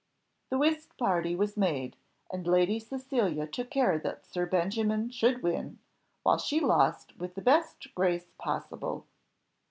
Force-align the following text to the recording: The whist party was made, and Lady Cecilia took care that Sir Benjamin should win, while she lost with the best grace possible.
The 0.49 0.57
whist 0.57 0.97
party 0.97 1.35
was 1.35 1.55
made, 1.55 1.95
and 2.33 2.47
Lady 2.47 2.79
Cecilia 2.79 3.45
took 3.45 3.69
care 3.69 3.99
that 3.99 4.25
Sir 4.25 4.47
Benjamin 4.47 5.11
should 5.11 5.43
win, 5.43 5.77
while 6.23 6.39
she 6.39 6.59
lost 6.59 7.15
with 7.19 7.35
the 7.35 7.41
best 7.43 7.93
grace 7.93 8.31
possible. 8.39 9.05